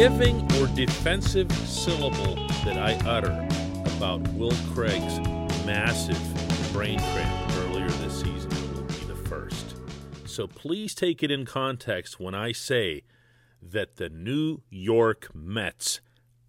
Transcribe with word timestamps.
forgiving 0.00 0.40
or 0.54 0.66
defensive 0.68 1.52
syllable 1.52 2.34
that 2.64 2.78
I 2.78 2.94
utter 3.06 3.32
about 3.98 4.26
Will 4.28 4.56
Craig's 4.72 5.18
massive 5.66 6.18
brain 6.72 6.98
cramp 6.98 7.52
earlier 7.58 7.86
this 7.86 8.22
season 8.22 8.48
will 8.72 8.84
be 8.84 9.04
the 9.04 9.28
first. 9.28 9.76
So 10.24 10.46
please 10.46 10.94
take 10.94 11.22
it 11.22 11.30
in 11.30 11.44
context 11.44 12.18
when 12.18 12.34
I 12.34 12.52
say 12.52 13.02
that 13.60 13.96
the 13.96 14.08
New 14.08 14.62
York 14.70 15.28
Mets 15.34 16.00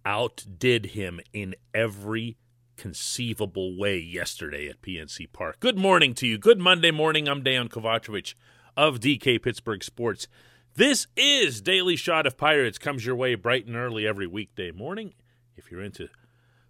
outdid 0.06 0.86
him 0.86 1.20
in 1.34 1.54
every 1.74 2.38
conceivable 2.78 3.76
way 3.76 3.98
yesterday 3.98 4.66
at 4.66 4.80
PNC 4.80 5.30
Park. 5.30 5.60
Good 5.60 5.76
morning 5.76 6.14
to 6.14 6.26
you. 6.26 6.38
Good 6.38 6.58
Monday 6.58 6.90
morning. 6.90 7.28
I'm 7.28 7.42
Dan 7.42 7.68
Kovacevic 7.68 8.32
of 8.78 8.98
DK 8.98 9.42
Pittsburgh 9.42 9.84
Sports. 9.84 10.26
This 10.74 11.06
is 11.18 11.60
Daily 11.60 11.96
Shot 11.96 12.26
of 12.26 12.38
Pirates. 12.38 12.78
Comes 12.78 13.04
your 13.04 13.14
way 13.14 13.34
bright 13.34 13.66
and 13.66 13.76
early 13.76 14.06
every 14.06 14.26
weekday 14.26 14.70
morning. 14.70 15.12
If 15.54 15.70
you're 15.70 15.82
into 15.82 16.08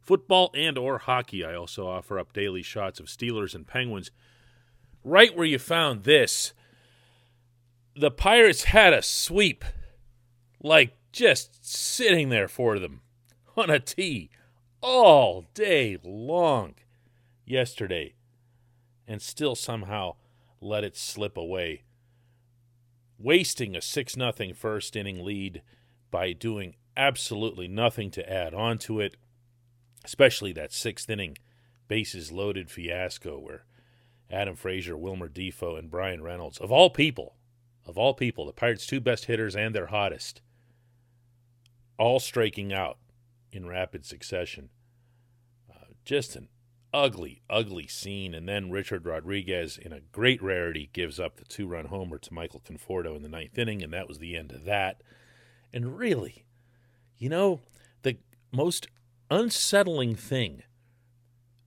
football 0.00 0.50
and 0.56 0.76
or 0.76 0.98
hockey, 0.98 1.44
I 1.44 1.54
also 1.54 1.86
offer 1.86 2.18
up 2.18 2.32
daily 2.32 2.62
shots 2.64 2.98
of 2.98 3.06
Steelers 3.06 3.54
and 3.54 3.64
Penguins. 3.64 4.10
Right 5.04 5.36
where 5.36 5.46
you 5.46 5.60
found 5.60 6.02
this, 6.02 6.52
the 7.94 8.10
Pirates 8.10 8.64
had 8.64 8.92
a 8.92 9.02
sweep, 9.02 9.64
like 10.60 10.96
just 11.12 11.64
sitting 11.64 12.28
there 12.28 12.48
for 12.48 12.80
them 12.80 13.02
on 13.56 13.70
a 13.70 13.78
tee 13.78 14.30
all 14.80 15.44
day 15.54 15.96
long 16.02 16.74
yesterday, 17.46 18.14
and 19.06 19.22
still 19.22 19.54
somehow 19.54 20.16
let 20.60 20.82
it 20.82 20.96
slip 20.96 21.36
away 21.36 21.84
wasting 23.22 23.76
a 23.76 23.80
6 23.80 24.14
0 24.14 24.32
first 24.54 24.96
inning 24.96 25.24
lead 25.24 25.62
by 26.10 26.32
doing 26.32 26.74
absolutely 26.96 27.68
nothing 27.68 28.10
to 28.10 28.32
add 28.32 28.54
on 28.54 28.78
to 28.78 29.00
it, 29.00 29.16
especially 30.04 30.52
that 30.52 30.72
sixth 30.72 31.08
inning 31.08 31.36
bases 31.88 32.32
loaded 32.32 32.70
fiasco 32.70 33.38
where 33.38 33.64
Adam 34.30 34.56
Frazier, 34.56 34.96
Wilmer 34.96 35.28
Difo, 35.28 35.78
and 35.78 35.90
Bryan 35.90 36.22
Reynolds, 36.22 36.58
of 36.58 36.72
all 36.72 36.90
people, 36.90 37.36
of 37.86 37.98
all 37.98 38.14
people, 38.14 38.46
the 38.46 38.52
Pirates' 38.52 38.86
two 38.86 39.00
best 39.00 39.26
hitters 39.26 39.54
and 39.54 39.74
their 39.74 39.86
hottest, 39.86 40.40
all 41.98 42.18
striking 42.18 42.72
out 42.72 42.98
in 43.52 43.66
rapid 43.66 44.06
succession. 44.06 44.70
Uh, 45.70 45.92
just 46.04 46.34
an 46.34 46.48
ugly, 46.92 47.42
ugly 47.48 47.86
scene. 47.86 48.34
And 48.34 48.48
then 48.48 48.70
Richard 48.70 49.06
Rodriguez, 49.06 49.78
in 49.78 49.92
a 49.92 50.00
great 50.00 50.42
rarity, 50.42 50.90
gives 50.92 51.18
up 51.18 51.36
the 51.36 51.44
two 51.44 51.66
run 51.66 51.86
homer 51.86 52.18
to 52.18 52.34
Michael 52.34 52.60
Conforto 52.60 53.16
in 53.16 53.22
the 53.22 53.28
ninth 53.28 53.58
inning, 53.58 53.82
and 53.82 53.92
that 53.92 54.08
was 54.08 54.18
the 54.18 54.36
end 54.36 54.52
of 54.52 54.64
that. 54.64 55.02
And 55.72 55.98
really, 55.98 56.44
you 57.16 57.28
know, 57.28 57.60
the 58.02 58.18
most 58.52 58.88
unsettling 59.30 60.14
thing 60.14 60.62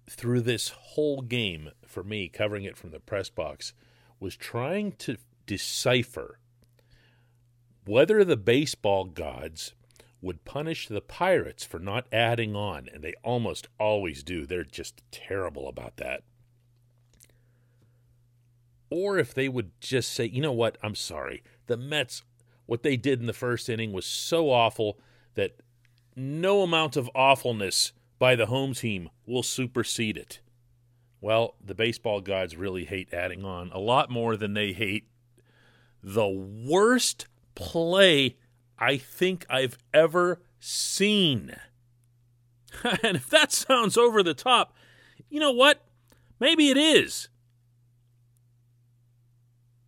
through 0.09 0.41
this 0.41 0.69
whole 0.69 1.21
game 1.21 1.71
for 1.85 2.03
me, 2.03 2.29
covering 2.29 2.63
it 2.63 2.77
from 2.77 2.91
the 2.91 2.99
press 2.99 3.29
box, 3.29 3.73
was 4.19 4.35
trying 4.35 4.91
to 4.93 5.17
decipher 5.45 6.39
whether 7.85 8.23
the 8.23 8.37
baseball 8.37 9.05
gods 9.05 9.73
would 10.25 10.43
punish 10.43 10.87
the 10.87 11.01
Pirates 11.01 11.63
for 11.63 11.77
not 11.77 12.07
adding 12.11 12.55
on, 12.55 12.89
and 12.91 13.03
they 13.03 13.13
almost 13.23 13.67
always 13.79 14.23
do. 14.23 14.45
They're 14.45 14.63
just 14.63 15.03
terrible 15.11 15.69
about 15.69 15.97
that. 15.97 16.23
Or 18.89 19.19
if 19.19 19.35
they 19.35 19.47
would 19.47 19.79
just 19.79 20.11
say, 20.11 20.25
you 20.25 20.41
know 20.41 20.51
what, 20.51 20.79
I'm 20.81 20.95
sorry. 20.95 21.43
The 21.67 21.77
Mets, 21.77 22.23
what 22.65 22.81
they 22.81 22.97
did 22.97 23.19
in 23.19 23.27
the 23.27 23.33
first 23.33 23.69
inning 23.69 23.93
was 23.93 24.05
so 24.05 24.49
awful 24.49 24.99
that 25.35 25.59
no 26.15 26.63
amount 26.63 26.97
of 26.97 27.09
awfulness 27.13 27.93
by 28.17 28.35
the 28.35 28.47
home 28.47 28.73
team 28.73 29.09
will 29.27 29.43
supersede 29.43 30.17
it. 30.17 30.39
Well, 31.21 31.55
the 31.63 31.75
baseball 31.75 32.21
gods 32.21 32.57
really 32.57 32.85
hate 32.85 33.13
adding 33.13 33.45
on 33.45 33.69
a 33.71 33.79
lot 33.79 34.09
more 34.09 34.35
than 34.35 34.55
they 34.55 34.73
hate 34.73 35.07
the 36.01 36.27
worst 36.27 37.27
play 37.53 38.37
I 38.77 38.97
think 38.97 39.45
I've 39.49 39.77
ever 39.93 40.41
seen. 40.59 41.55
and 43.03 43.17
if 43.17 43.29
that 43.29 43.51
sounds 43.51 43.97
over 43.97 44.21
the 44.21 44.33
top, 44.33 44.75
you 45.29 45.39
know 45.39 45.51
what? 45.51 45.85
Maybe 46.39 46.69
it 46.69 46.77
is. 46.77 47.29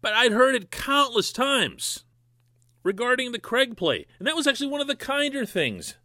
But 0.01 0.13
I'd 0.13 0.31
heard 0.31 0.55
it 0.55 0.71
countless 0.71 1.31
times 1.31 2.05
regarding 2.83 3.31
the 3.31 3.39
Craig 3.39 3.75
play. 3.75 4.05
And 4.19 4.27
that 4.27 4.35
was 4.35 4.47
actually 4.47 4.69
one 4.69 4.81
of 4.81 4.87
the 4.87 4.95
kinder 4.95 5.45
things 5.45 5.95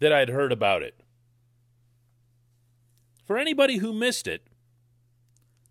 that 0.00 0.12
I'd 0.12 0.28
heard 0.28 0.52
about 0.52 0.82
it. 0.82 1.00
For 3.24 3.38
anybody 3.38 3.78
who 3.78 3.92
missed 3.92 4.26
it, 4.26 4.46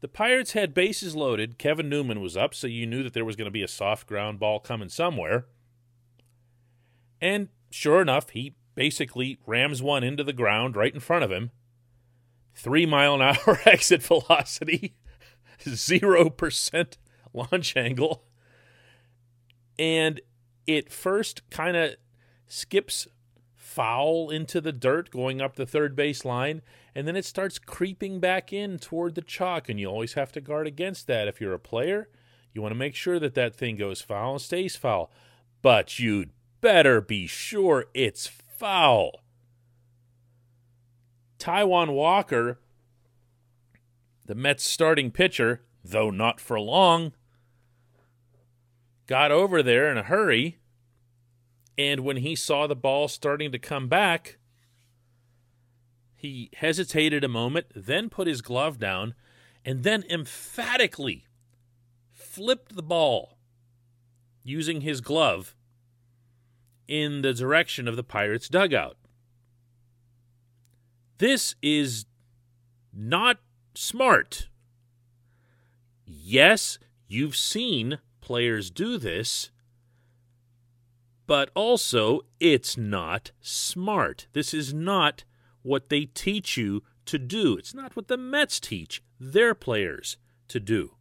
the 0.01 0.07
Pirates 0.07 0.53
had 0.53 0.73
bases 0.73 1.15
loaded. 1.15 1.59
Kevin 1.59 1.87
Newman 1.87 2.19
was 2.19 2.35
up, 2.35 2.55
so 2.55 2.67
you 2.67 2.87
knew 2.87 3.03
that 3.03 3.13
there 3.13 3.23
was 3.23 3.35
going 3.35 3.45
to 3.45 3.51
be 3.51 3.63
a 3.63 3.67
soft 3.67 4.07
ground 4.07 4.39
ball 4.39 4.59
coming 4.59 4.89
somewhere. 4.89 5.45
And 7.23 7.47
sure 7.71 8.01
enough, 8.01 8.31
he 8.31 8.53
basically 8.75 9.39
rams 9.47 9.81
one 9.81 10.03
into 10.03 10.25
the 10.25 10.33
ground 10.33 10.75
right 10.75 10.93
in 10.93 10.99
front 10.99 11.23
of 11.23 11.31
him. 11.31 11.51
Three 12.53 12.85
mile 12.85 13.15
an 13.15 13.21
hour 13.21 13.61
exit 13.65 14.03
velocity, 14.03 14.95
0% 15.61 16.97
launch 17.33 17.77
angle. 17.77 18.25
And 19.79 20.19
it 20.67 20.91
first 20.91 21.49
kind 21.49 21.77
of 21.77 21.95
skips 22.47 23.07
foul 23.55 24.29
into 24.29 24.59
the 24.59 24.73
dirt 24.73 25.09
going 25.09 25.41
up 25.41 25.55
the 25.55 25.65
third 25.65 25.95
base 25.95 26.25
line, 26.25 26.61
and 26.93 27.07
then 27.07 27.15
it 27.15 27.23
starts 27.23 27.57
creeping 27.57 28.19
back 28.19 28.51
in 28.51 28.77
toward 28.77 29.15
the 29.15 29.21
chalk. 29.21 29.69
And 29.69 29.79
you 29.79 29.87
always 29.87 30.13
have 30.13 30.33
to 30.33 30.41
guard 30.41 30.67
against 30.67 31.07
that 31.07 31.29
if 31.29 31.39
you're 31.39 31.53
a 31.53 31.59
player. 31.59 32.09
You 32.51 32.61
want 32.61 32.73
to 32.73 32.79
make 32.79 32.95
sure 32.95 33.17
that 33.17 33.33
that 33.35 33.55
thing 33.55 33.77
goes 33.77 34.01
foul 34.01 34.33
and 34.33 34.41
stays 34.41 34.75
foul. 34.75 35.09
But 35.61 35.97
you'd 35.97 36.31
better 36.63 37.01
be 37.01 37.27
sure 37.27 37.87
it's 37.93 38.25
foul. 38.25 39.21
Taijuan 41.37 41.91
Walker, 41.91 42.61
the 44.25 44.33
Mets 44.33 44.63
starting 44.63 45.11
pitcher, 45.11 45.61
though 45.83 46.09
not 46.09 46.39
for 46.39 46.57
long, 46.57 47.11
got 49.07 49.29
over 49.29 49.61
there 49.61 49.91
in 49.91 49.97
a 49.97 50.03
hurry. 50.03 50.59
And 51.77 51.99
when 51.99 52.17
he 52.17 52.33
saw 52.33 52.65
the 52.65 52.77
ball 52.77 53.09
starting 53.09 53.51
to 53.51 53.59
come 53.59 53.89
back, 53.89 54.37
he 56.15 56.49
hesitated 56.55 57.25
a 57.25 57.27
moment, 57.27 57.65
then 57.75 58.09
put 58.09 58.25
his 58.25 58.41
glove 58.41 58.79
down, 58.79 59.15
and 59.65 59.83
then 59.83 60.05
emphatically 60.09 61.27
flipped 62.13 62.73
the 62.73 62.83
ball 62.83 63.37
using 64.45 64.79
his 64.79 65.01
glove 65.01 65.55
in 66.87 67.21
the 67.21 67.33
direction 67.33 67.87
of 67.87 67.95
the 67.95 68.03
Pirates' 68.03 68.49
dugout. 68.49 68.97
This 71.17 71.55
is 71.61 72.05
not 72.93 73.37
smart. 73.75 74.49
Yes, 76.05 76.79
you've 77.07 77.35
seen 77.35 77.99
players 78.21 78.69
do 78.69 78.97
this, 78.97 79.51
but 81.25 81.49
also 81.55 82.21
it's 82.39 82.77
not 82.77 83.31
smart. 83.41 84.27
This 84.33 84.53
is 84.53 84.73
not 84.73 85.23
what 85.61 85.89
they 85.89 86.05
teach 86.05 86.57
you 86.57 86.83
to 87.05 87.17
do. 87.17 87.57
It's 87.57 87.73
not 87.73 87.95
what 87.95 88.07
the 88.07 88.17
Mets 88.17 88.59
teach 88.59 89.01
their 89.19 89.55
players 89.55 90.17
to 90.49 90.59
do. 90.59 90.95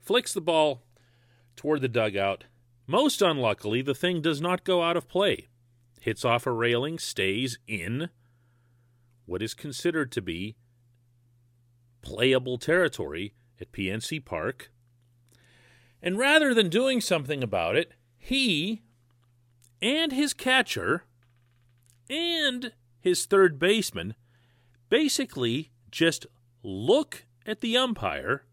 Flicks 0.00 0.32
the 0.32 0.40
ball 0.40 0.82
toward 1.54 1.82
the 1.82 1.88
dugout 1.88 2.44
most 2.90 3.20
unluckily, 3.20 3.82
the 3.82 3.94
thing 3.94 4.22
does 4.22 4.40
not 4.40 4.64
go 4.64 4.82
out 4.82 4.96
of 4.96 5.06
play. 5.06 5.46
Hits 6.00 6.24
off 6.24 6.46
a 6.46 6.52
railing, 6.52 6.98
stays 6.98 7.58
in 7.68 8.08
what 9.26 9.42
is 9.42 9.52
considered 9.52 10.10
to 10.12 10.22
be 10.22 10.56
playable 12.00 12.56
territory 12.56 13.34
at 13.60 13.72
PNC 13.72 14.24
Park. 14.24 14.72
And 16.02 16.16
rather 16.16 16.54
than 16.54 16.70
doing 16.70 17.02
something 17.02 17.42
about 17.42 17.76
it, 17.76 17.92
he 18.16 18.82
and 19.82 20.10
his 20.10 20.32
catcher 20.32 21.04
and 22.08 22.72
his 23.00 23.26
third 23.26 23.58
baseman 23.58 24.14
basically 24.88 25.72
just 25.90 26.24
look 26.62 27.26
at 27.44 27.60
the 27.60 27.76
umpire 27.76 28.44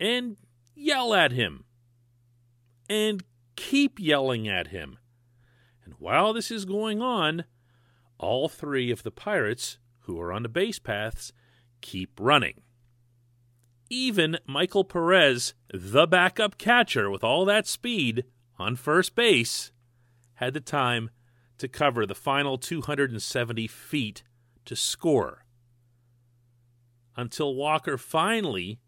and 0.00 0.36
yell 0.74 1.14
at 1.14 1.30
him 1.30 1.64
and 2.88 3.22
keep 3.56 3.98
yelling 3.98 4.48
at 4.48 4.68
him. 4.68 4.98
And 5.84 5.94
while 5.98 6.32
this 6.32 6.50
is 6.50 6.64
going 6.64 7.02
on, 7.02 7.44
all 8.18 8.48
three 8.48 8.90
of 8.90 9.02
the 9.02 9.10
pirates 9.10 9.78
who 10.00 10.20
are 10.20 10.32
on 10.32 10.42
the 10.42 10.48
base 10.48 10.78
paths 10.78 11.32
keep 11.80 12.10
running. 12.18 12.62
Even 13.90 14.38
Michael 14.46 14.84
Perez, 14.84 15.54
the 15.72 16.06
backup 16.06 16.58
catcher 16.58 17.10
with 17.10 17.24
all 17.24 17.44
that 17.44 17.66
speed 17.66 18.24
on 18.58 18.76
first 18.76 19.14
base, 19.14 19.72
had 20.34 20.54
the 20.54 20.60
time 20.60 21.10
to 21.58 21.68
cover 21.68 22.06
the 22.06 22.14
final 22.14 22.58
270 22.58 23.66
feet 23.66 24.22
to 24.64 24.76
score. 24.76 25.44
Until 27.16 27.54
Walker 27.54 27.98
finally 27.98 28.78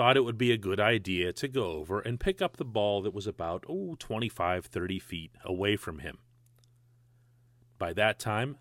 thought 0.00 0.16
it 0.16 0.24
would 0.24 0.38
be 0.38 0.50
a 0.50 0.56
good 0.56 0.80
idea 0.80 1.30
to 1.30 1.46
go 1.46 1.72
over 1.72 2.00
and 2.00 2.18
pick 2.18 2.40
up 2.40 2.56
the 2.56 2.64
ball 2.64 3.02
that 3.02 3.12
was 3.12 3.26
about, 3.26 3.66
oh, 3.68 3.94
25, 3.98 4.64
30 4.64 4.98
feet 4.98 5.30
away 5.44 5.76
from 5.76 5.98
him. 5.98 6.16
By 7.78 7.92
that 7.92 8.18
time, 8.18 8.56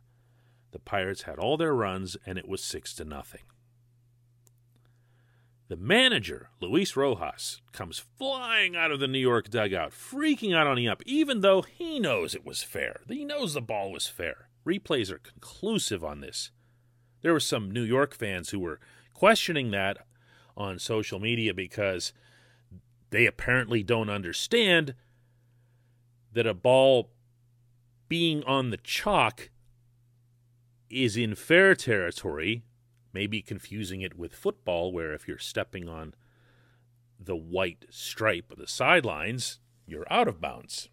the 0.72 0.80
Pirates 0.80 1.22
had 1.22 1.40
all 1.40 1.56
their 1.56 1.74
runs 1.74 2.18
and 2.26 2.38
it 2.38 2.46
was 2.46 2.62
6 2.62 2.94
to 2.96 3.06
nothing. 3.06 3.44
The 5.70 5.78
manager, 5.78 6.50
Luis 6.60 6.98
Rojas, 6.98 7.62
comes 7.72 8.00
flying 8.18 8.76
out 8.76 8.92
of 8.92 9.00
the 9.00 9.08
New 9.08 9.18
York 9.18 9.50
dugout, 9.50 9.92
freaking 9.92 10.54
out 10.54 10.68
on 10.68 10.86
ump, 10.86 11.04
even 11.06 11.40
though 11.40 11.62
he 11.62 12.02
knows 12.02 12.36
it 12.36 12.46
was 12.46 12.64
fair. 12.64 13.00
He 13.08 13.24
knows 13.24 13.54
the 13.54 13.62
ball 13.62 13.94
was 13.94 14.08
fair. 14.08 14.50
Replays 14.68 15.10
are 15.10 15.20
conclusive 15.20 16.04
on 16.04 16.20
this. 16.20 16.52
There 17.22 17.32
were 17.32 17.40
some 17.40 17.72
New 17.72 17.84
York 17.84 18.14
fans 18.14 18.50
who 18.50 18.60
were 18.60 18.82
questioning 19.14 19.72
that 19.72 20.00
on 20.60 20.78
social 20.78 21.20
media 21.20 21.54
because 21.54 22.14
they 23.10 23.26
apparently 23.26 23.82
don't 23.82 24.10
understand 24.10 24.94
that 26.34 26.46
a 26.46 26.54
ball 26.54 27.10
being 28.08 28.44
on 28.44 28.70
the 28.70 28.78
chalk 28.78 29.50
is 30.90 31.18
in 31.18 31.34
fair 31.34 31.74
territory 31.74 32.64
maybe 33.14 33.42
confusing 33.42 34.02
it 34.02 34.18
with 34.18 34.36
football, 34.36 34.92
where 34.92 35.14
if 35.14 35.28
you're 35.28 35.38
stepping 35.38 35.88
on 35.88 36.14
the 37.20 37.36
white 37.36 37.86
stripe 37.90 38.52
of 38.52 38.58
the 38.58 38.68
sidelines, 38.68 39.60
you're 39.86 40.12
out 40.12 40.28
of 40.28 40.40
bounds. 40.40 40.90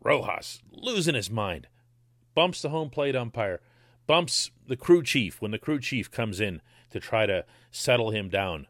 Rojas 0.00 0.62
losing 0.70 1.14
his 1.14 1.30
mind, 1.30 1.66
bumps 2.34 2.62
the 2.62 2.68
home 2.68 2.90
plate 2.90 3.16
umpire, 3.16 3.60
bumps 4.06 4.50
the 4.66 4.76
crew 4.76 5.02
chief 5.02 5.40
when 5.40 5.50
the 5.50 5.58
crew 5.58 5.80
chief 5.80 6.10
comes 6.10 6.40
in 6.40 6.60
to 6.90 7.00
try 7.00 7.26
to 7.26 7.44
settle 7.70 8.10
him 8.10 8.28
down. 8.28 8.66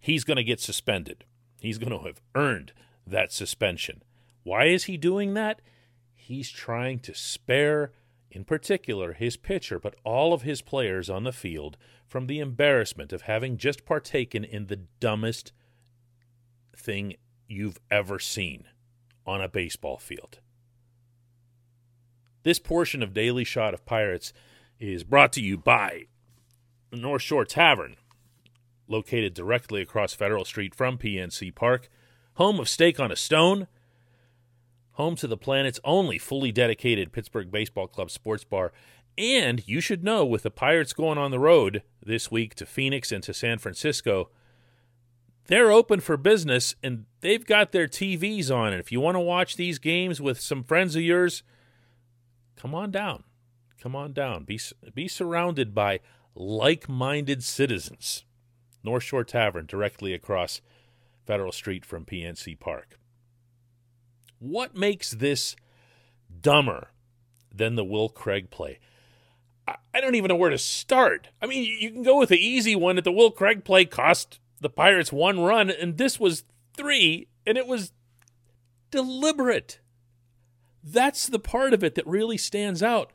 He's 0.00 0.24
going 0.24 0.36
to 0.36 0.44
get 0.44 0.60
suspended. 0.60 1.24
He's 1.60 1.78
going 1.78 1.92
to 1.92 2.06
have 2.06 2.20
earned 2.34 2.72
that 3.06 3.32
suspension. 3.32 4.02
Why 4.42 4.66
is 4.66 4.84
he 4.84 4.96
doing 4.96 5.34
that? 5.34 5.60
He's 6.14 6.50
trying 6.50 7.00
to 7.00 7.14
spare 7.14 7.92
in 8.30 8.44
particular 8.44 9.14
his 9.14 9.36
pitcher, 9.36 9.78
but 9.78 9.96
all 10.04 10.32
of 10.32 10.42
his 10.42 10.62
players 10.62 11.08
on 11.08 11.24
the 11.24 11.32
field, 11.32 11.76
from 12.06 12.26
the 12.26 12.40
embarrassment 12.40 13.12
of 13.12 13.22
having 13.22 13.56
just 13.56 13.84
partaken 13.84 14.44
in 14.44 14.66
the 14.66 14.80
dumbest 15.00 15.52
thing 16.76 17.14
you've 17.46 17.78
ever 17.90 18.18
seen 18.18 18.64
on 19.26 19.40
a 19.40 19.48
baseball 19.48 19.98
field. 19.98 20.38
This 22.42 22.58
portion 22.58 23.02
of 23.02 23.12
Daily 23.12 23.44
Shot 23.44 23.74
of 23.74 23.84
Pirates 23.84 24.32
is 24.78 25.04
brought 25.04 25.32
to 25.34 25.42
you 25.42 25.58
by 25.58 26.06
the 26.90 26.96
North 26.96 27.22
Shore 27.22 27.44
Tavern, 27.44 27.96
located 28.86 29.34
directly 29.34 29.82
across 29.82 30.14
Federal 30.14 30.44
Street 30.44 30.74
from 30.74 30.98
PNC 30.98 31.54
Park, 31.54 31.88
home 32.34 32.58
of 32.60 32.68
Steak 32.68 32.98
on 32.98 33.12
a 33.12 33.16
Stone 33.16 33.66
home 34.98 35.14
to 35.14 35.28
the 35.28 35.36
planet's 35.36 35.78
only 35.84 36.18
fully 36.18 36.50
dedicated 36.50 37.12
Pittsburgh 37.12 37.52
Baseball 37.52 37.86
Club 37.86 38.10
sports 38.10 38.42
bar. 38.42 38.72
And 39.16 39.66
you 39.66 39.80
should 39.80 40.02
know, 40.02 40.26
with 40.26 40.42
the 40.42 40.50
Pirates 40.50 40.92
going 40.92 41.18
on 41.18 41.30
the 41.30 41.38
road 41.38 41.82
this 42.04 42.32
week 42.32 42.56
to 42.56 42.66
Phoenix 42.66 43.12
and 43.12 43.22
to 43.22 43.32
San 43.32 43.58
Francisco, 43.58 44.28
they're 45.46 45.70
open 45.70 46.00
for 46.00 46.16
business 46.16 46.74
and 46.82 47.04
they've 47.20 47.46
got 47.46 47.70
their 47.70 47.86
TVs 47.86 48.50
on. 48.54 48.72
And 48.72 48.80
if 48.80 48.90
you 48.90 49.00
want 49.00 49.14
to 49.14 49.20
watch 49.20 49.54
these 49.54 49.78
games 49.78 50.20
with 50.20 50.40
some 50.40 50.64
friends 50.64 50.96
of 50.96 51.02
yours, 51.02 51.44
come 52.56 52.74
on 52.74 52.90
down. 52.90 53.22
Come 53.80 53.94
on 53.94 54.12
down. 54.12 54.42
Be, 54.42 54.58
be 54.94 55.06
surrounded 55.06 55.76
by 55.76 56.00
like 56.38 56.88
minded 56.88 57.42
citizens. 57.42 58.24
North 58.84 59.02
Shore 59.02 59.24
Tavern, 59.24 59.66
directly 59.66 60.14
across 60.14 60.60
Federal 61.26 61.52
Street 61.52 61.84
from 61.84 62.04
PNC 62.04 62.58
Park. 62.58 62.98
What 64.38 64.76
makes 64.76 65.10
this 65.10 65.56
dumber 66.40 66.92
than 67.54 67.74
the 67.74 67.84
Will 67.84 68.08
Craig 68.08 68.50
play? 68.50 68.78
I 69.66 70.00
don't 70.00 70.14
even 70.14 70.28
know 70.28 70.36
where 70.36 70.48
to 70.48 70.58
start. 70.58 71.28
I 71.42 71.46
mean, 71.46 71.64
you 71.78 71.90
can 71.90 72.02
go 72.02 72.18
with 72.18 72.30
the 72.30 72.38
easy 72.38 72.74
one 72.74 72.96
that 72.96 73.04
the 73.04 73.12
Will 73.12 73.30
Craig 73.30 73.64
play 73.64 73.84
cost 73.84 74.38
the 74.60 74.70
Pirates 74.70 75.12
one 75.12 75.40
run, 75.40 75.68
and 75.68 75.98
this 75.98 76.18
was 76.18 76.44
three, 76.74 77.28
and 77.46 77.58
it 77.58 77.66
was 77.66 77.92
deliberate. 78.90 79.80
That's 80.82 81.26
the 81.26 81.38
part 81.38 81.74
of 81.74 81.84
it 81.84 81.96
that 81.96 82.06
really 82.06 82.38
stands 82.38 82.82
out. 82.82 83.12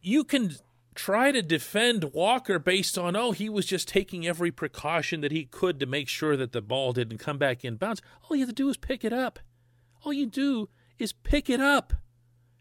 You 0.00 0.22
can 0.22 0.54
try 0.98 1.30
to 1.30 1.40
defend 1.40 2.12
Walker 2.12 2.58
based 2.58 2.98
on, 2.98 3.14
oh, 3.14 3.30
he 3.30 3.48
was 3.48 3.64
just 3.64 3.86
taking 3.86 4.26
every 4.26 4.50
precaution 4.50 5.20
that 5.20 5.30
he 5.30 5.44
could 5.44 5.78
to 5.78 5.86
make 5.86 6.08
sure 6.08 6.36
that 6.36 6.50
the 6.50 6.60
ball 6.60 6.92
didn't 6.92 7.18
come 7.18 7.38
back 7.38 7.64
in 7.64 7.76
bounds. 7.76 8.02
All 8.24 8.36
you 8.36 8.42
have 8.42 8.48
to 8.48 8.54
do 8.54 8.68
is 8.68 8.76
pick 8.76 9.04
it 9.04 9.12
up. 9.12 9.38
All 10.02 10.12
you 10.12 10.26
do 10.26 10.68
is 10.98 11.12
pick 11.12 11.48
it 11.48 11.60
up 11.60 11.92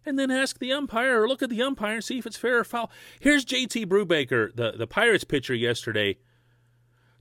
and 0.06 0.20
then 0.20 0.30
ask 0.30 0.60
the 0.60 0.72
umpire 0.72 1.24
or 1.24 1.28
look 1.28 1.42
at 1.42 1.50
the 1.50 1.64
umpire 1.64 1.96
and 1.96 2.04
see 2.04 2.20
if 2.20 2.28
it's 2.28 2.38
fair 2.38 2.60
or 2.60 2.64
foul. 2.64 2.92
Here's 3.20 3.44
JT 3.44 3.88
Brubaker, 3.88 4.56
the, 4.56 4.74
the 4.78 4.88
Pirates 4.88 5.24
pitcher 5.24 5.56
yesterday, 5.56 6.20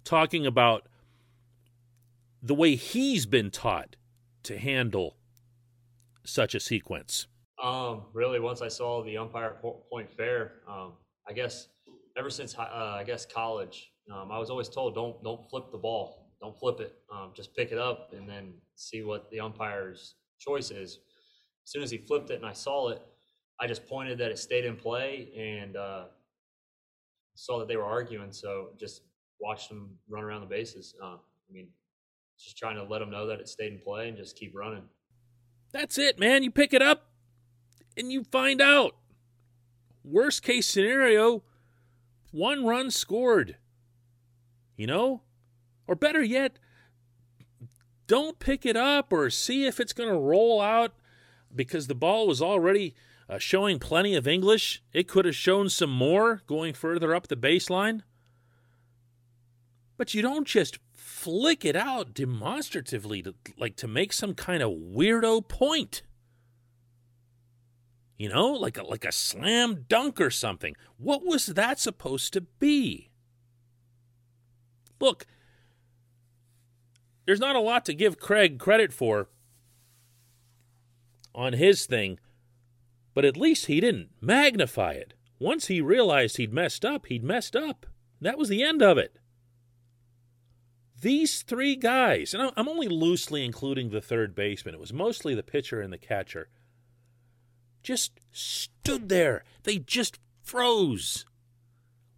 talking 0.05 0.45
about 0.45 0.87
the 2.43 2.55
way 2.55 2.75
he's 2.77 3.25
been 3.25 3.51
taught 3.51 3.97
to 4.43 4.59
handle 4.59 5.17
such 6.25 6.55
a 6.55 6.61
sequence. 6.61 7.27
Um, 7.62 8.03
really, 8.12 8.39
once 8.39 8.61
I 8.61 8.69
saw 8.69 9.03
the 9.03 9.17
umpire 9.17 9.57
point 9.91 10.11
fair, 10.15 10.57
um, 10.69 10.93
I 11.28 11.32
guess 11.32 11.69
ever 12.17 12.31
since 12.31 12.56
uh, 12.58 12.96
I 12.99 13.05
guess 13.05 13.26
college, 13.26 13.90
um, 14.12 14.31
I 14.31 14.38
was 14.38 14.50
always 14.50 14.69
told 14.69 14.94
don't 14.94 15.23
don't 15.23 15.49
flip 15.50 15.70
the 15.73 15.78
ball 15.78 16.26
don't 16.40 16.58
flip 16.58 16.81
it. 16.81 16.94
Um, 17.12 17.32
just 17.34 17.55
pick 17.55 17.73
it 17.73 17.78
up 17.78 18.12
and 18.17 18.28
then 18.28 18.55
see 18.75 19.02
what 19.02 19.31
the 19.31 19.40
umpire's 19.40 20.14
choice 20.38 20.70
is. 20.70 21.00
As 21.64 21.70
soon 21.70 21.82
as 21.82 21.90
he 21.90 21.99
flipped 21.99 22.31
it 22.31 22.37
and 22.37 22.46
I 22.46 22.52
saw 22.52 22.90
it, 22.90 23.02
I 23.61 23.67
just 23.67 23.87
pointed 23.87 24.19
that 24.19 24.31
it 24.31 24.38
stayed 24.38 24.64
in 24.64 24.76
play 24.76 25.31
and 25.37 25.76
uh, 25.76 26.05
saw 27.34 27.58
that 27.58 27.69
they 27.69 27.76
were 27.76 27.84
arguing. 27.84 28.32
So 28.32 28.70
just 28.78 29.02
watched 29.40 29.68
them 29.71 29.97
run 30.09 30.23
around 30.23 30.42
the 30.42 30.47
bases. 30.47 30.95
Uh, 31.02 31.16
I 31.16 31.52
mean, 31.52 31.68
just 32.38 32.59
trying 32.59 32.76
to 32.76 32.85
let 32.85 32.99
them 32.99 33.11
know 33.11 33.26
that 33.26 33.40
it 33.40 33.49
stayed 33.49 33.73
in 33.73 33.78
play 33.78 34.09
and 34.09 34.16
just 34.16 34.37
keep 34.37 34.54
running. 34.54 34.83
That's 35.73 35.97
it, 35.99 36.18
man. 36.18 36.42
You 36.42 36.50
pick 36.50 36.75
it 36.75 36.83
up 36.83 37.06
and 37.97 38.12
you 38.12 38.25
find 38.25 38.61
out. 38.61 38.95
Worst 40.09 40.45
case 40.45 40.69
scenario, 40.69 41.43
one 42.31 42.65
run 42.65 42.93
scored. 42.93 43.57
You 44.77 44.87
know, 44.87 45.23
or 45.89 45.97
better 45.97 46.23
yet, 46.23 46.61
don't 48.07 48.39
pick 48.39 48.65
it 48.65 48.77
up 48.77 49.13
or 49.13 49.31
see 49.31 49.67
if 49.67 49.81
it's 49.81 49.93
going 49.93 50.09
to 50.09 50.19
roll 50.19 50.61
out 50.61 50.95
because 51.55 51.89
the 51.89 51.95
ball 51.95 52.29
was 52.29 52.41
already 52.41 52.95
uh, 53.29 53.39
showing 53.39 53.81
plenty 53.81 54.15
of 54.15 54.29
English. 54.29 54.81
It 54.93 55.09
could 55.09 55.25
have 55.25 55.35
shown 55.35 55.69
some 55.71 55.91
more 55.91 56.43
going 56.47 56.75
further 56.75 57.13
up 57.13 57.27
the 57.27 57.37
baseline. 57.37 58.03
But 59.97 60.15
you 60.15 60.23
don't 60.23 60.47
just 60.47 60.79
flick 60.93 61.65
it 61.65 61.75
out 61.75 62.15
demonstratively 62.15 63.23
to 63.23 63.35
like 63.59 63.75
to 63.77 63.89
make 63.89 64.13
some 64.13 64.35
kind 64.35 64.63
of 64.63 64.71
weirdo 64.71 65.49
point. 65.49 66.03
You 68.16 68.30
know, 68.30 68.49
like 68.49 68.78
a 68.78 68.82
like 68.82 69.04
a 69.04 69.12
slam 69.12 69.85
dunk 69.88 70.20
or 70.20 70.30
something. 70.30 70.75
What 70.96 71.25
was 71.25 71.46
that 71.46 71.78
supposed 71.78 72.32
to 72.32 72.40
be? 72.40 73.11
Look, 75.00 75.26
there's 77.26 77.40
not 77.40 77.56
a 77.56 77.61
lot 77.61 77.85
to 77.87 77.94
give 77.94 78.18
Craig 78.18 78.58
credit 78.58 78.92
for 78.92 79.28
on 81.35 81.52
his 81.52 81.85
thing, 81.85 82.18
but 83.12 83.26
at 83.26 83.37
least 83.37 83.66
he 83.66 83.80
didn't 83.80 84.08
magnify 84.20 84.92
it. 84.92 85.12
Once 85.38 85.66
he 85.66 85.82
realized 85.82 86.38
he'd 86.38 86.54
messed 86.54 86.85
up, 86.85 87.06
he'd 87.06 87.23
messed 87.23 87.54
up. 87.54 87.85
That 88.23 88.38
was 88.38 88.49
the 88.49 88.62
end 88.62 88.82
of 88.82 88.96
it. 88.96 89.18
These 91.02 91.42
three 91.42 91.76
guys, 91.76 92.32
and 92.32 92.50
I'm 92.56 92.68
only 92.68 92.88
loosely 92.88 93.44
including 93.44 93.90
the 93.90 94.00
third 94.00 94.35
baseman, 94.35 94.75
it 94.75 94.80
was 94.80 94.94
mostly 94.94 95.35
the 95.35 95.42
pitcher 95.42 95.82
and 95.82 95.92
the 95.92 95.99
catcher, 95.99 96.49
just 97.87 98.19
stood 98.33 99.09
there. 99.09 99.45
They 99.62 99.78
just 99.78 100.19
froze 100.43 101.25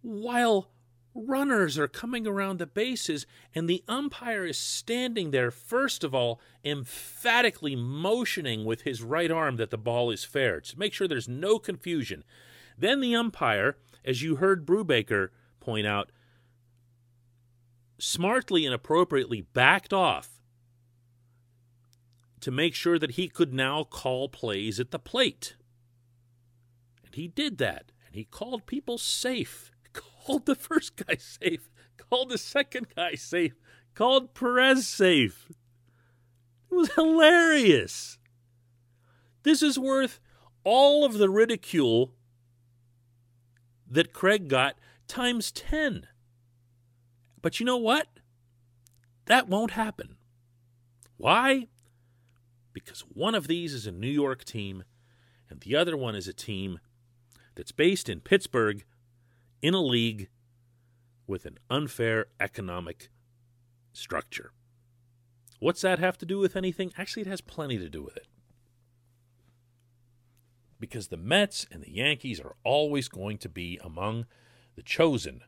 while 0.01 0.71
runners 1.13 1.77
are 1.77 1.87
coming 1.87 2.25
around 2.25 2.57
the 2.57 2.65
bases, 2.65 3.27
and 3.53 3.69
the 3.69 3.83
umpire 3.87 4.45
is 4.45 4.57
standing 4.57 5.29
there, 5.29 5.51
first 5.51 6.03
of 6.03 6.15
all, 6.15 6.41
emphatically 6.65 7.75
motioning 7.75 8.65
with 8.65 8.81
his 8.81 9.03
right 9.03 9.29
arm 9.29 9.57
that 9.57 9.69
the 9.69 9.77
ball 9.77 10.09
is 10.09 10.23
fair 10.23 10.59
to 10.59 10.79
make 10.79 10.91
sure 10.91 11.07
there's 11.07 11.29
no 11.29 11.59
confusion. 11.59 12.23
Then 12.75 12.99
the 12.99 13.15
umpire, 13.15 13.77
as 14.03 14.23
you 14.23 14.37
heard 14.37 14.65
Brubaker 14.65 15.29
point 15.59 15.85
out, 15.85 16.11
smartly 17.99 18.65
and 18.65 18.73
appropriately 18.73 19.41
backed 19.41 19.93
off 19.93 20.41
to 22.39 22.49
make 22.49 22.73
sure 22.73 22.97
that 22.97 23.11
he 23.11 23.27
could 23.27 23.53
now 23.53 23.83
call 23.83 24.29
plays 24.29 24.79
at 24.79 24.89
the 24.89 24.97
plate. 24.97 25.55
And 27.09 27.15
he 27.15 27.27
did 27.27 27.57
that. 27.57 27.91
And 28.05 28.15
he 28.15 28.23
called 28.23 28.67
people 28.67 28.97
safe. 28.97 29.71
Called 29.93 30.45
the 30.45 30.55
first 30.55 30.95
guy 30.95 31.15
safe. 31.17 31.71
Called 31.97 32.29
the 32.29 32.37
second 32.37 32.87
guy 32.95 33.15
safe. 33.15 33.55
Called 33.95 34.35
Perez 34.35 34.87
safe. 34.87 35.49
It 36.71 36.75
was 36.75 36.93
hilarious. 36.93 38.19
This 39.41 39.63
is 39.63 39.79
worth 39.79 40.19
all 40.63 41.03
of 41.03 41.13
the 41.13 41.31
ridicule 41.31 42.13
that 43.89 44.13
Craig 44.13 44.47
got 44.47 44.77
times 45.07 45.51
10. 45.51 46.05
But 47.41 47.59
you 47.59 47.65
know 47.65 47.77
what? 47.77 48.07
That 49.25 49.47
won't 49.47 49.71
happen. 49.71 50.17
Why? 51.17 51.67
Because 52.71 53.01
one 53.01 53.33
of 53.33 53.47
these 53.47 53.73
is 53.73 53.87
a 53.87 53.91
New 53.91 54.07
York 54.07 54.43
team, 54.43 54.83
and 55.49 55.61
the 55.61 55.75
other 55.75 55.97
one 55.97 56.13
is 56.13 56.27
a 56.27 56.33
team 56.33 56.79
that's 57.59 57.73
based 57.73 58.07
in 58.07 58.21
Pittsburgh 58.21 58.85
in 59.61 59.73
a 59.73 59.81
league 59.81 60.29
with 61.27 61.45
an 61.45 61.57
unfair 61.69 62.27
economic 62.39 63.09
structure. 63.91 64.53
What's 65.59 65.81
that 65.81 65.99
have 65.99 66.17
to 66.19 66.25
do 66.25 66.39
with 66.39 66.55
anything? 66.55 66.93
Actually, 66.97 67.23
it 67.23 67.27
has 67.27 67.41
plenty 67.41 67.77
to 67.77 67.89
do 67.89 68.01
with 68.01 68.15
it. 68.15 68.27
Because 70.79 71.09
the 71.09 71.17
Mets 71.17 71.67
and 71.69 71.83
the 71.83 71.91
Yankees 71.91 72.39
are 72.39 72.55
always 72.63 73.09
going 73.09 73.37
to 73.39 73.49
be 73.49 73.77
among 73.83 74.25
the 74.77 74.81
chosen 74.81 75.41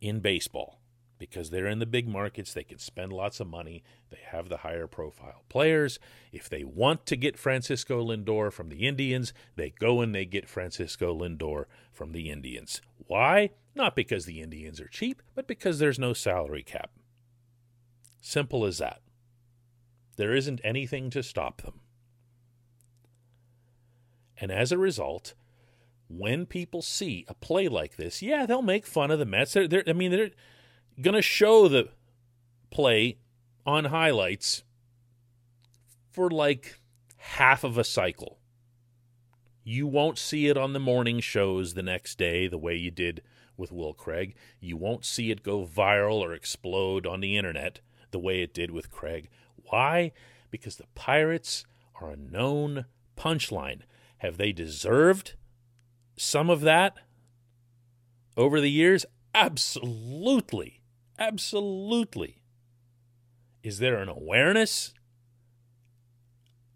in 0.00 0.20
baseball 0.20 0.79
because 1.20 1.50
they're 1.50 1.68
in 1.68 1.78
the 1.78 1.86
big 1.86 2.08
markets. 2.08 2.52
They 2.52 2.64
can 2.64 2.78
spend 2.78 3.12
lots 3.12 3.38
of 3.38 3.46
money. 3.46 3.84
They 4.10 4.18
have 4.26 4.48
the 4.48 4.56
higher 4.58 4.88
profile 4.88 5.44
players. 5.48 6.00
If 6.32 6.48
they 6.48 6.64
want 6.64 7.06
to 7.06 7.16
get 7.16 7.38
Francisco 7.38 8.02
Lindor 8.02 8.50
from 8.52 8.70
the 8.70 8.88
Indians, 8.88 9.32
they 9.54 9.70
go 9.70 10.00
and 10.00 10.12
they 10.12 10.24
get 10.24 10.48
Francisco 10.48 11.16
Lindor 11.16 11.66
from 11.92 12.10
the 12.10 12.30
Indians. 12.30 12.80
Why? 13.06 13.50
Not 13.76 13.94
because 13.94 14.24
the 14.24 14.40
Indians 14.40 14.80
are 14.80 14.88
cheap, 14.88 15.22
but 15.34 15.46
because 15.46 15.78
there's 15.78 15.98
no 15.98 16.14
salary 16.14 16.62
cap. 16.62 16.90
Simple 18.20 18.64
as 18.64 18.78
that. 18.78 19.02
There 20.16 20.34
isn't 20.34 20.60
anything 20.64 21.10
to 21.10 21.22
stop 21.22 21.62
them. 21.62 21.80
And 24.40 24.50
as 24.50 24.72
a 24.72 24.78
result, 24.78 25.34
when 26.08 26.46
people 26.46 26.80
see 26.80 27.26
a 27.28 27.34
play 27.34 27.68
like 27.68 27.96
this, 27.96 28.22
yeah, 28.22 28.46
they'll 28.46 28.62
make 28.62 28.86
fun 28.86 29.10
of 29.10 29.18
the 29.18 29.26
Mets. 29.26 29.52
They're, 29.52 29.68
they're, 29.68 29.84
I 29.86 29.92
mean, 29.92 30.10
they're 30.10 30.30
going 31.00 31.14
to 31.14 31.22
show 31.22 31.68
the 31.68 31.88
play 32.70 33.18
on 33.66 33.86
highlights 33.86 34.62
for 36.10 36.30
like 36.30 36.78
half 37.16 37.64
of 37.64 37.78
a 37.78 37.84
cycle. 37.84 38.38
You 39.62 39.86
won't 39.86 40.18
see 40.18 40.48
it 40.48 40.56
on 40.56 40.72
the 40.72 40.80
morning 40.80 41.20
shows 41.20 41.74
the 41.74 41.82
next 41.82 42.18
day 42.18 42.48
the 42.48 42.58
way 42.58 42.74
you 42.74 42.90
did 42.90 43.22
with 43.56 43.70
Will 43.70 43.92
Craig. 43.92 44.34
You 44.58 44.76
won't 44.76 45.04
see 45.04 45.30
it 45.30 45.42
go 45.42 45.64
viral 45.64 46.20
or 46.20 46.32
explode 46.32 47.06
on 47.06 47.20
the 47.20 47.36
internet 47.36 47.80
the 48.10 48.18
way 48.18 48.42
it 48.42 48.54
did 48.54 48.70
with 48.70 48.90
Craig. 48.90 49.28
Why? 49.56 50.12
Because 50.50 50.76
the 50.76 50.86
Pirates 50.94 51.64
are 52.00 52.10
a 52.10 52.16
known 52.16 52.86
punchline. 53.16 53.82
Have 54.18 54.38
they 54.38 54.52
deserved 54.52 55.34
some 56.16 56.50
of 56.50 56.62
that 56.62 56.96
over 58.36 58.60
the 58.60 58.70
years? 58.70 59.04
Absolutely. 59.34 60.79
Absolutely. 61.20 62.40
Is 63.62 63.78
there 63.78 63.96
an 63.98 64.08
awareness 64.08 64.94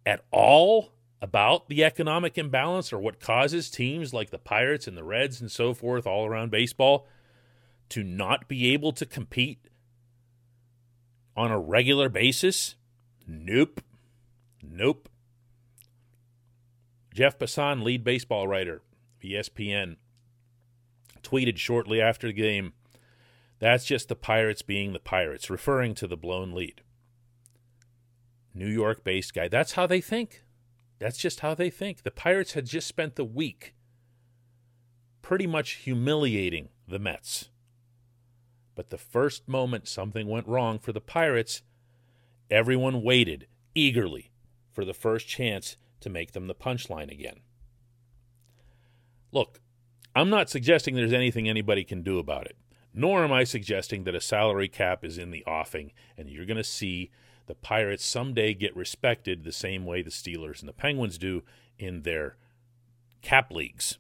at 0.05 0.23
all 0.31 0.93
about 1.23 1.71
the 1.71 1.83
economic 1.83 2.37
imbalance 2.37 2.93
or 2.93 2.99
what 2.99 3.19
causes 3.19 3.71
teams 3.71 4.13
like 4.13 4.29
the 4.29 4.39
Pirates 4.39 4.87
and 4.87 4.99
the 4.99 5.03
Reds 5.03 5.41
and 5.41 5.51
so 5.51 5.73
forth 5.73 6.07
all 6.07 6.27
around 6.27 6.51
baseball 6.51 7.07
to 7.89 8.05
not 8.05 8.47
be 8.47 8.75
able 8.75 8.93
to 8.93 9.07
compete 9.07 9.71
on 11.35 11.51
a 11.51 11.59
regular 11.59 12.11
basis? 12.11 12.75
Nope. 13.27 13.81
Nope. 14.63 15.09
Jeff 17.15 17.39
Passan, 17.39 17.83
lead 17.83 18.05
baseball 18.05 18.47
writer, 18.47 18.83
ESPN, 19.23 19.97
tweeted 21.23 21.57
shortly 21.57 22.03
after 22.03 22.27
the 22.27 22.33
game 22.35 22.75
that's 23.65 23.87
just 23.87 24.11
the 24.11 24.15
Pirates 24.15 24.61
being 24.61 24.93
the 24.93 24.99
Pirates, 24.99 25.49
referring 25.49 25.95
to 25.95 26.07
the 26.07 26.19
blown 26.19 26.53
lead. 26.53 26.83
New 28.53 28.69
York 28.69 29.03
based 29.03 29.33
guy. 29.33 29.49
That's 29.49 29.73
how 29.73 29.87
they 29.87 30.03
think. 30.03 30.43
That's 30.99 31.17
just 31.17 31.41
how 31.41 31.55
they 31.55 31.71
think. 31.71 32.03
The 32.03 32.11
Pirates 32.11 32.53
had 32.53 32.67
just 32.67 32.87
spent 32.87 33.17
the 33.17 33.25
week 33.25 33.75
pretty 35.23 35.47
much 35.47 35.77
humiliating 35.77 36.69
the 36.87 36.99
Mets. 36.99 37.49
But 38.75 38.91
the 38.91 38.99
first 38.99 39.49
moment 39.49 39.89
something 39.89 40.29
went 40.29 40.47
wrong 40.47 40.79
for 40.79 40.93
the 40.93 41.01
Pirates, 41.01 41.63
everyone 42.51 43.03
waited 43.03 43.47
eagerly 43.75 44.31
for 44.75 44.85
the 44.85 44.93
first 44.93 45.27
chance 45.27 45.79
to 46.01 46.11
make 46.11 46.33
them 46.33 46.49
the 46.49 46.55
punchline 46.55 47.11
again. 47.11 47.41
Look, 49.33 49.63
I'm 50.15 50.29
not 50.29 50.51
suggesting 50.51 50.95
there's 50.95 51.15
anything 51.15 51.49
anybody 51.49 51.83
can 51.83 52.03
do 52.03 52.19
about 52.19 52.45
it. 52.45 52.59
Nor 52.95 53.25
am 53.25 53.33
I 53.33 53.43
suggesting 53.43 54.05
that 54.05 54.15
a 54.15 54.21
salary 54.21 54.69
cap 54.69 55.05
is 55.05 55.19
in 55.19 55.33
the 55.33 55.45
offing 55.45 55.93
and 56.17 56.31
you're 56.31 56.47
going 56.47 56.57
to 56.57 56.65
see 56.65 57.11
the 57.47 57.55
Pirates 57.55 58.05
someday 58.05 58.55
get 58.55 58.77
respected 58.77 59.43
the 59.43 59.53
same 59.53 59.85
way 59.85 60.01
the 60.01 60.11
Steelers 60.11 60.61
and 60.61 60.69
the 60.69 60.73
Penguins 60.73 61.19
do 61.19 61.43
in 61.79 62.03
their 62.03 62.37
cap 63.21 63.51
leagues. 63.51 63.99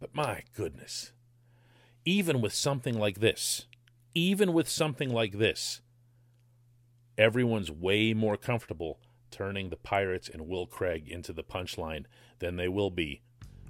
But 0.00 0.14
my 0.14 0.42
goodness, 0.56 1.12
even 2.06 2.40
with 2.40 2.54
something 2.54 2.98
like 2.98 3.20
this, 3.20 3.66
even 4.14 4.54
with 4.54 4.68
something 4.68 5.10
like 5.10 5.38
this, 5.38 5.82
everyone's 7.18 7.70
way 7.70 8.14
more 8.14 8.38
comfortable 8.38 8.98
turning 9.30 9.68
the 9.68 9.76
Pirates 9.76 10.28
and 10.28 10.48
Will 10.48 10.66
Craig 10.66 11.08
into 11.08 11.32
the 11.32 11.44
punchline 11.44 12.06
than 12.38 12.56
they 12.56 12.68
will 12.68 12.90
be 12.90 13.20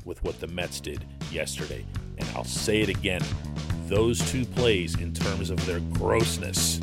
with 0.04 0.22
what 0.22 0.40
the 0.40 0.46
Mets 0.46 0.80
did 0.80 1.04
yesterday. 1.30 1.84
And 2.20 2.36
I'll 2.36 2.44
say 2.44 2.80
it 2.82 2.88
again 2.88 3.22
those 3.90 4.20
two 4.30 4.44
plays, 4.44 4.94
in 4.94 5.12
terms 5.12 5.50
of 5.50 5.66
their 5.66 5.80
grossness, 5.80 6.78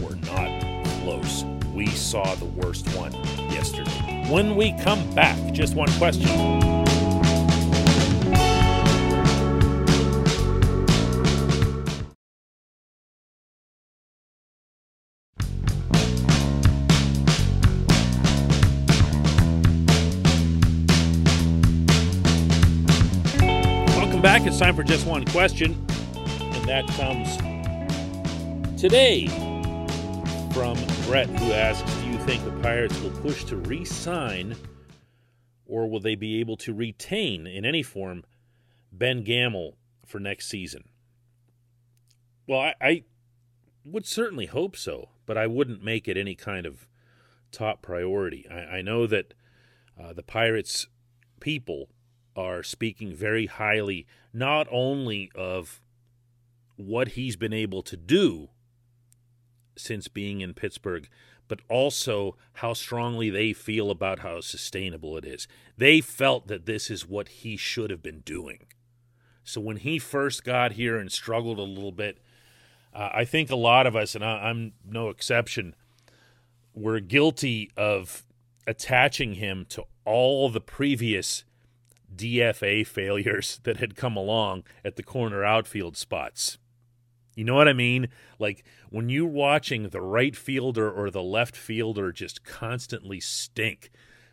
were 0.00 0.16
not 0.16 0.84
close. 1.02 1.44
We 1.74 1.86
saw 1.88 2.34
the 2.36 2.46
worst 2.46 2.88
one 2.96 3.12
yesterday. 3.50 4.26
When 4.30 4.56
we 4.56 4.72
come 4.80 5.14
back, 5.14 5.36
just 5.52 5.74
one 5.74 5.90
question. 5.98 6.75
It's 24.46 24.60
time 24.60 24.76
for 24.76 24.84
just 24.84 25.08
one 25.08 25.24
question, 25.24 25.72
and 26.14 26.64
that 26.68 26.86
comes 26.90 27.36
today 28.80 29.26
from 30.52 30.78
Brett, 31.04 31.26
who 31.26 31.52
asks 31.52 31.92
Do 31.94 32.06
you 32.06 32.16
think 32.18 32.44
the 32.44 32.52
Pirates 32.62 32.96
will 33.00 33.10
push 33.10 33.42
to 33.46 33.56
re 33.56 33.84
sign, 33.84 34.54
or 35.66 35.90
will 35.90 35.98
they 35.98 36.14
be 36.14 36.38
able 36.38 36.56
to 36.58 36.72
retain 36.72 37.48
in 37.48 37.64
any 37.64 37.82
form 37.82 38.22
Ben 38.92 39.24
Gamel 39.24 39.78
for 40.06 40.20
next 40.20 40.46
season? 40.46 40.84
Well, 42.46 42.60
I, 42.60 42.74
I 42.80 43.02
would 43.84 44.06
certainly 44.06 44.46
hope 44.46 44.76
so, 44.76 45.08
but 45.26 45.36
I 45.36 45.48
wouldn't 45.48 45.82
make 45.82 46.06
it 46.06 46.16
any 46.16 46.36
kind 46.36 46.66
of 46.66 46.86
top 47.50 47.82
priority. 47.82 48.46
I, 48.48 48.76
I 48.76 48.82
know 48.82 49.08
that 49.08 49.34
uh, 50.00 50.12
the 50.12 50.22
Pirates 50.22 50.86
people 51.40 51.88
are 52.36 52.62
speaking 52.62 53.14
very 53.14 53.46
highly 53.46 54.06
not 54.32 54.68
only 54.70 55.30
of 55.34 55.80
what 56.76 57.08
he's 57.08 57.36
been 57.36 57.52
able 57.54 57.82
to 57.82 57.96
do 57.96 58.48
since 59.76 60.08
being 60.08 60.40
in 60.40 60.54
Pittsburgh, 60.54 61.08
but 61.48 61.60
also 61.68 62.36
how 62.54 62.72
strongly 62.72 63.30
they 63.30 63.52
feel 63.52 63.90
about 63.90 64.20
how 64.20 64.40
sustainable 64.40 65.16
it 65.16 65.24
is. 65.24 65.48
They 65.76 66.00
felt 66.00 66.48
that 66.48 66.66
this 66.66 66.90
is 66.90 67.08
what 67.08 67.28
he 67.28 67.56
should 67.56 67.90
have 67.90 68.02
been 68.02 68.20
doing. 68.20 68.66
So 69.44 69.60
when 69.60 69.76
he 69.76 69.98
first 69.98 70.44
got 70.44 70.72
here 70.72 70.98
and 70.98 71.10
struggled 71.10 71.58
a 71.58 71.62
little 71.62 71.92
bit, 71.92 72.18
uh, 72.92 73.10
I 73.12 73.24
think 73.24 73.50
a 73.50 73.56
lot 73.56 73.86
of 73.86 73.94
us, 73.94 74.14
and 74.14 74.24
I, 74.24 74.48
I'm 74.48 74.72
no 74.84 75.08
exception, 75.08 75.74
were 76.74 77.00
guilty 77.00 77.70
of 77.76 78.24
attaching 78.66 79.34
him 79.34 79.66
to 79.70 79.84
all 80.04 80.48
the 80.48 80.60
previous 80.60 81.44
DFA 82.14 82.86
failures 82.86 83.60
that 83.64 83.78
had 83.78 83.96
come 83.96 84.16
along 84.16 84.64
at 84.84 84.96
the 84.96 85.02
corner 85.02 85.44
outfield 85.44 85.96
spots. 85.96 86.58
You 87.34 87.44
know 87.44 87.54
what 87.54 87.68
I 87.68 87.74
mean? 87.74 88.08
Like 88.38 88.64
when 88.88 89.08
you're 89.08 89.26
watching 89.26 89.90
the 89.90 90.00
right 90.00 90.34
fielder 90.34 90.90
or 90.90 91.10
the 91.10 91.22
left 91.22 91.54
fielder 91.54 92.10
just 92.10 92.44
constantly 92.44 93.20
stink, 93.20 93.90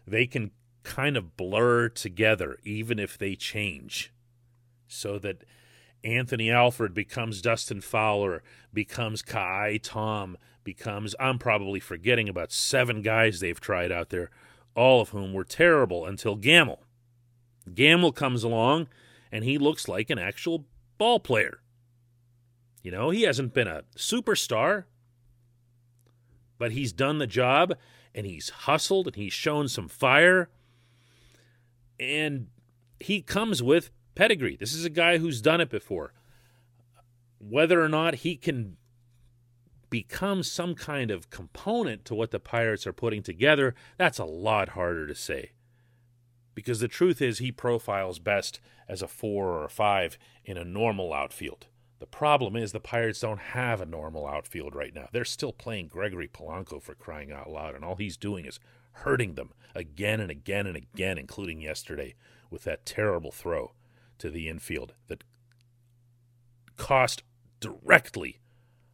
they 0.08 0.26
can 0.26 0.52
kind 0.84 1.18
of 1.18 1.36
blur 1.36 1.90
together 1.90 2.58
even 2.64 3.00
if 3.00 3.18
they 3.18 3.36
change. 3.36 4.14
So 4.88 5.20
that 5.20 5.44
Anthony 6.04 6.52
Alford 6.52 6.94
becomes 6.94 7.42
Dustin 7.42 7.82
Fowler, 7.82 8.44
becomes 8.74 9.22
Ka'ai 9.22 9.80
Tom, 9.82 10.38
becomes 10.64 11.16
I'm 11.20 11.40
probably 11.40 11.80
forgetting 11.80 12.30
about 12.30 12.52
seven 12.52 13.02
guys 13.02 13.40
they've 13.40 13.60
tried 13.60 13.92
out 13.92 14.10
there, 14.10 14.30
all 14.76 15.02
of 15.02 15.10
whom 15.10 15.34
were 15.34 15.44
terrible 15.44 16.06
until 16.06 16.36
Gamel. 16.36 16.84
Gamel 17.72 18.12
comes 18.12 18.44
along 18.44 18.88
and 19.32 19.44
he 19.44 19.58
looks 19.58 19.88
like 19.88 20.10
an 20.10 20.20
actual 20.20 20.66
ball 20.98 21.20
player. 21.20 21.60
You 22.82 22.92
know, 22.92 23.10
he 23.10 23.24
hasn't 23.24 23.54
been 23.54 23.68
a 23.68 23.84
superstar, 23.98 24.86
but 26.58 26.72
he's 26.72 26.92
done 26.92 27.18
the 27.18 27.28
job 27.28 27.76
and 28.14 28.26
he's 28.26 28.50
hustled 28.50 29.08
and 29.08 29.16
he's 29.16 29.34
shown 29.34 29.68
some 29.68 29.88
fire. 29.88 30.50
And 32.00 32.48
he 33.00 33.22
comes 33.22 33.64
with 33.64 33.92
pedigree. 34.16 34.58
This 34.58 34.74
is 34.74 34.86
a 34.86 34.90
guy 34.90 35.18
who's 35.18 35.42
done 35.42 35.62
it 35.62 35.70
before. 35.70 36.14
Whether 37.40 37.82
or 37.82 37.90
not 37.90 38.16
he 38.16 38.36
can 38.36 38.78
become 39.90 40.42
some 40.44 40.76
kind 40.76 41.12
of 41.12 41.30
component 41.30 42.04
to 42.06 42.16
what 42.16 42.32
the 42.32 42.40
Pirates 42.40 42.88
are 42.88 42.94
putting 42.94 43.22
together, 43.22 43.76
that's 43.98 44.20
a 44.20 44.26
lot 44.26 44.70
harder 44.70 45.08
to 45.08 45.16
say. 45.16 45.52
Because 46.56 46.80
the 46.80 46.88
truth 46.88 47.22
is, 47.22 47.40
he 47.40 47.52
profiles 47.52 48.20
best 48.20 48.60
as 48.88 49.02
a 49.02 49.08
four 49.08 49.48
or 49.48 49.66
a 49.66 49.70
five 49.70 50.18
in 50.46 50.58
a 50.58 50.66
normal 50.66 51.14
outfield. 51.14 51.68
The 52.00 52.08
problem 52.08 52.56
is 52.56 52.72
the 52.72 52.80
Pirates 52.80 53.22
don't 53.22 53.40
have 53.40 53.80
a 53.80 53.86
normal 53.86 54.28
outfield 54.28 54.76
right 54.76 54.94
now. 54.94 55.08
They're 55.12 55.24
still 55.24 55.54
playing 55.54 55.88
Gregory 55.88 56.28
Polanco 56.28 56.82
for 56.82 56.96
crying 56.96 57.32
out 57.32 57.50
loud, 57.50 57.76
and 57.76 57.86
all 57.86 57.96
he's 57.96 58.18
doing 58.18 58.46
is 58.46 58.60
hurting 58.92 59.36
them 59.36 59.54
again 59.74 60.20
and 60.20 60.30
again 60.30 60.68
and 60.68 60.76
again, 60.76 61.18
including 61.18 61.62
yesterday 61.62 62.16
with 62.50 62.64
that 62.64 62.86
terrible 62.86 63.32
throw 63.32 63.72
to 64.20 64.30
the 64.30 64.50
infield 64.50 64.94
that 65.08 65.24
cost 66.78 67.24
directly 67.60 68.40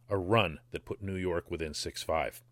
a 0.08 0.16
run 0.16 0.58
that 0.70 0.84
put 0.84 1.02
New 1.02 1.16
York 1.16 1.50
within 1.50 1.74
6 1.74 2.02
5. 2.02 2.42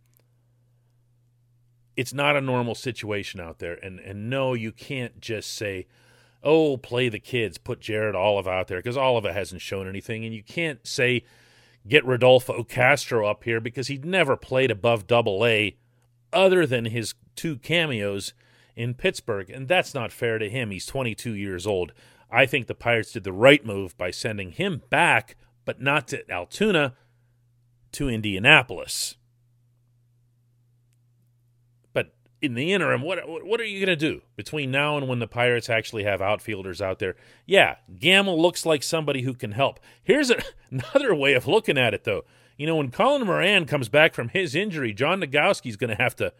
It's 1.98 2.14
not 2.14 2.36
a 2.36 2.40
normal 2.40 2.76
situation 2.76 3.40
out 3.40 3.58
there, 3.58 3.74
and, 3.74 3.98
and 3.98 4.30
no, 4.30 4.54
you 4.54 4.70
can't 4.70 5.20
just 5.20 5.52
say, 5.52 5.88
oh, 6.44 6.76
play 6.76 7.08
the 7.08 7.18
kids, 7.18 7.58
put 7.58 7.80
Jared 7.80 8.14
Oliva 8.14 8.50
out 8.50 8.68
there 8.68 8.78
because 8.78 8.96
Oliva 8.96 9.32
hasn't 9.32 9.62
shown 9.62 9.88
anything. 9.88 10.24
And 10.24 10.32
you 10.32 10.44
can't 10.44 10.86
say 10.86 11.24
get 11.88 12.06
Rodolfo 12.06 12.62
Castro 12.62 13.26
up 13.26 13.42
here 13.42 13.60
because 13.60 13.88
he'd 13.88 14.04
never 14.04 14.36
played 14.36 14.70
above 14.70 15.08
double 15.08 15.44
A 15.44 15.76
other 16.32 16.66
than 16.66 16.84
his 16.84 17.14
two 17.34 17.56
cameos 17.56 18.32
in 18.76 18.94
Pittsburgh. 18.94 19.50
And 19.50 19.66
that's 19.66 19.92
not 19.92 20.12
fair 20.12 20.38
to 20.38 20.48
him. 20.48 20.70
He's 20.70 20.86
22 20.86 21.32
years 21.32 21.66
old. 21.66 21.92
I 22.30 22.46
think 22.46 22.68
the 22.68 22.74
Pirates 22.76 23.10
did 23.10 23.24
the 23.24 23.32
right 23.32 23.66
move 23.66 23.98
by 23.98 24.12
sending 24.12 24.52
him 24.52 24.82
back, 24.88 25.34
but 25.64 25.80
not 25.80 26.06
to 26.08 26.30
Altoona, 26.30 26.94
to 27.90 28.08
Indianapolis. 28.08 29.16
In 32.40 32.54
the 32.54 32.73
interim, 32.73 33.02
what 33.02 33.18
what 33.26 33.61
are 33.61 33.64
you 33.64 33.85
going 33.85 33.99
to 33.99 34.11
do 34.11 34.23
between 34.37 34.71
now 34.71 34.97
and 34.97 35.09
when 35.09 35.18
the 35.18 35.26
Pirates 35.26 35.68
actually 35.68 36.04
have 36.04 36.23
outfielders 36.23 36.80
out 36.80 36.99
there? 36.99 37.16
Yeah, 37.47 37.76
Gamel 37.99 38.40
looks 38.40 38.64
like 38.64 38.83
somebody 38.83 39.23
who 39.23 39.35
can 39.35 39.52
help. 39.52 39.80
Here's 40.02 40.30
a, 40.30 40.40
another 40.71 41.14
way 41.14 41.35
of 41.35 41.47
looking 41.47 41.78
at 41.78 41.95
it, 41.95 42.04
though. 42.04 42.24
You 42.57 42.66
know, 42.66 42.77
when 42.77 42.90
Colin 42.90 43.27
Moran 43.27 43.66
comes 43.66 43.88
back 43.88 44.14
from 44.14 44.29
his 44.31 44.55
injury, 44.55 44.92
John 44.92 45.20
Nogowski's 45.20 45.77
going 45.77 45.96
to 45.96 46.03
have 46.03 46.16
to 46.16 46.33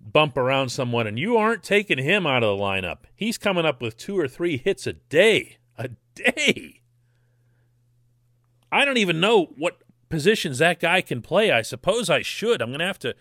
bump 0.00 0.36
around 0.36 0.68
someone, 0.68 1.06
and 1.06 1.18
you 1.18 1.36
aren't 1.36 1.62
taking 1.62 1.98
him 1.98 2.26
out 2.26 2.42
of 2.42 2.56
the 2.56 2.62
lineup. 2.62 2.98
He's 3.14 3.38
coming 3.38 3.66
up 3.66 3.82
with 3.82 3.96
two 3.96 4.18
or 4.18 4.28
three 4.28 4.56
hits 4.56 4.86
a 4.86 4.94
day. 4.94 5.58
A 5.76 5.90
day. 6.14 6.80
I 8.70 8.84
don't 8.84 8.98
even 8.98 9.20
know 9.20 9.46
what 9.56 9.78
positions 10.08 10.58
that 10.58 10.80
guy 10.80 11.00
can 11.00 11.22
play. 11.22 11.50
I 11.50 11.62
suppose 11.62 12.08
I 12.08 12.22
should. 12.22 12.62
I'm 12.62 12.70
going 12.70 12.80
to 12.80 12.86
have 12.86 12.98
to 13.00 13.14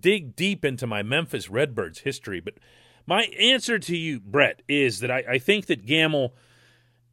dig 0.00 0.36
deep 0.36 0.64
into 0.64 0.86
my 0.86 1.02
Memphis 1.02 1.48
Redbirds 1.50 2.00
history. 2.00 2.40
But 2.40 2.54
my 3.06 3.24
answer 3.38 3.78
to 3.78 3.96
you, 3.96 4.20
Brett, 4.20 4.62
is 4.68 5.00
that 5.00 5.10
I, 5.10 5.24
I 5.32 5.38
think 5.38 5.66
that 5.66 5.86
Gamel 5.86 6.34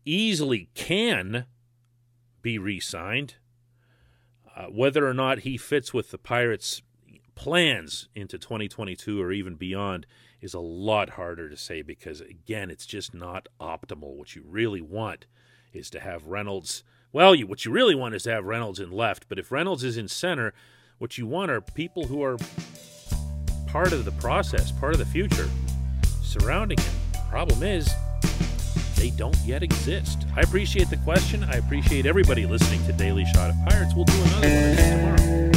easily 0.06 0.70
can 0.74 1.46
be 2.42 2.58
re 2.58 2.80
signed. 2.80 3.36
Uh, 4.56 4.66
whether 4.66 5.08
or 5.08 5.14
not 5.14 5.40
he 5.40 5.58
fits 5.58 5.94
with 5.94 6.12
the 6.12 6.18
Pirates' 6.18 6.82
plans 7.36 8.10
into 8.14 8.38
2022 8.38 9.22
or 9.22 9.32
even 9.32 9.56
beyond 9.56 10.06
is 10.42 10.54
a 10.54 10.60
lot 10.60 11.12
harder 11.12 11.50
to 11.50 11.56
say 11.56 11.82
because, 11.82 12.20
again, 12.22 12.70
it's 12.70 12.86
just 12.86 13.14
not 13.14 13.48
optimal. 13.60 14.16
What 14.16 14.36
you 14.36 14.44
really 14.46 14.82
want 14.82 15.26
is 15.72 15.90
to 15.92 16.00
have 16.00 16.26
Reynolds. 16.26 16.84
Well, 17.14 17.36
you, 17.36 17.48
what 17.48 17.64
you 17.64 17.72
really 17.72 17.96
want 17.96 18.16
is 18.16 18.24
to 18.24 18.32
have 18.32 18.46
Reynolds 18.46 18.80
in 18.80 18.92
left, 18.92 19.30
but 19.30 19.40
if 19.40 19.52
Reynolds 19.52 19.84
is 19.84 19.98
in 19.98 20.08
center, 20.08 20.54
what 21.02 21.18
you 21.18 21.26
want 21.26 21.50
are 21.50 21.60
people 21.62 22.06
who 22.06 22.22
are 22.22 22.38
part 23.66 23.92
of 23.92 24.06
the 24.06 24.12
process, 24.12 24.72
part 24.72 24.94
of 24.94 25.00
the 25.00 25.06
future 25.06 25.50
surrounding 26.22 26.78
him. 26.78 26.94
Problem 27.28 27.64
is, 27.64 27.92
they 28.98 29.10
don't 29.10 29.36
yet 29.38 29.64
exist. 29.64 30.28
I 30.36 30.42
appreciate 30.42 30.92
the 30.92 30.98
question. 30.98 31.44
I 31.44 31.54
appreciate 31.54 32.06
everybody 32.06 32.46
listening 32.46 32.86
to 32.86 32.94
Daily 32.94 33.26
Shot 33.26 33.50
of 33.50 33.56
Pirates. 33.68 33.96
We'll 33.96 34.06
do 34.06 34.14
another 34.14 34.48
one 34.48 35.18
tomorrow. 35.18 35.51